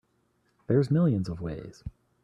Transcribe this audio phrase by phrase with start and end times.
[0.65, 1.83] There's millions of ways.